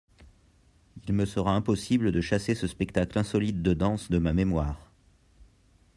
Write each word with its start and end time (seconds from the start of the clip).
Il 1.07 1.13
me 1.13 1.25
sera 1.27 1.53
impossible 1.53 2.11
de 2.11 2.21
chasser 2.21 2.55
ce 2.55 2.65
spectacle 2.65 3.19
insolite 3.19 3.61
de 3.61 3.75
danse 3.75 4.09
de 4.09 4.17
ma 4.17 4.33
mémoire. 4.33 4.89